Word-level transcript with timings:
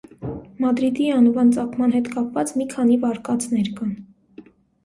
Մադրիդի 0.63 1.09
անվան 1.17 1.51
ծագման 1.57 1.93
հետ 1.97 2.09
կապված 2.15 2.55
մի 2.63 2.67
քանի 2.75 2.97
վարկածներ 3.05 3.71
կան։ 3.83 3.93